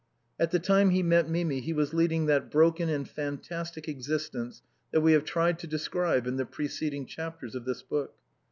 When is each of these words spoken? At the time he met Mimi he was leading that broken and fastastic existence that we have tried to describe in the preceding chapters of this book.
At 0.39 0.49
the 0.49 0.57
time 0.57 0.89
he 0.89 1.03
met 1.03 1.29
Mimi 1.29 1.59
he 1.59 1.73
was 1.73 1.93
leading 1.93 2.25
that 2.25 2.49
broken 2.49 2.89
and 2.89 3.07
fastastic 3.07 3.87
existence 3.87 4.63
that 4.91 5.01
we 5.01 5.11
have 5.11 5.25
tried 5.25 5.59
to 5.59 5.67
describe 5.67 6.25
in 6.25 6.37
the 6.37 6.45
preceding 6.47 7.05
chapters 7.05 7.53
of 7.53 7.65
this 7.65 7.83
book. 7.83 8.11